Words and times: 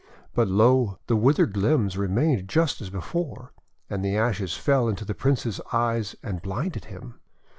But, 0.33 0.47
lo! 0.47 0.97
the 1.05 1.15
withered 1.15 1.55
limbs 1.55 1.95
remained 1.95 2.49
just 2.49 2.81
as 2.81 2.89
before, 2.89 3.53
and 3.87 4.03
the 4.03 4.17
ashes 4.17 4.55
fell 4.55 4.87
into 4.89 5.05
the 5.05 5.13
Prince's 5.13 5.61
eyes 5.71 6.15
and 6.23 6.41
blinded 6.41 6.85
him. 6.85 7.19